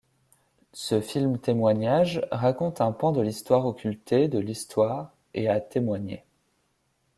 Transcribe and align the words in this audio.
Ce 0.73 0.99
film-témoignage 0.99 2.25
raconte 2.31 2.81
un 2.81 2.91
pan 2.91 3.11
de 3.11 3.21
l'histoire 3.21 3.67
occultée 3.67 4.27
de 4.29 4.39
l'Histoire 4.39 5.13
et 5.35 5.47
à 5.47 5.61
témoigner. 5.61 6.23